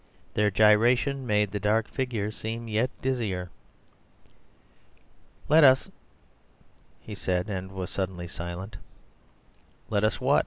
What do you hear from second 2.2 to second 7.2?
seem yet dizzier. "Let us..." he